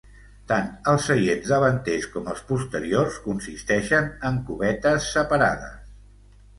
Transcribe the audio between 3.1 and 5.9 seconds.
consisteixen en cubetes separades.